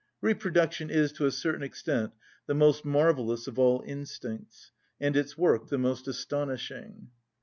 Reproduction 0.21 0.89
is, 0.89 1.11
to 1.11 1.27
a 1.27 1.31
certain 1.31 1.61
extent, 1.61 2.13
the 2.47 2.55
most 2.55 2.83
marvellous 2.83 3.45
of 3.45 3.59
all 3.59 3.83
instincts, 3.85 4.71
and 4.99 5.15
its 5.15 5.37
work 5.37 5.67
the 5.69 5.77
most 5.77 6.07
astonishing. 6.07 7.09